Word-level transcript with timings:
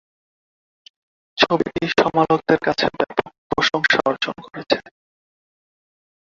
ছবিটি 1.37 1.83
সমালোচকদের 1.93 2.59
কাছে 2.67 2.85
ব্যাপক 2.91 3.25
প্রশংসা 3.51 3.97
অর্জন 4.09 4.35
করেছে। 4.45 4.77